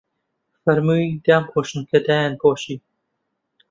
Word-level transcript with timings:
فەرمووی: 0.63 1.17
دام 1.25 1.43
پۆشن، 1.51 1.79
کە 1.89 1.97
دایان 2.05 2.33
پۆشی 2.41 2.75